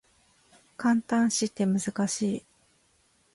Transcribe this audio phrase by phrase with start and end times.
[0.77, 2.45] 感嘆詞って難しい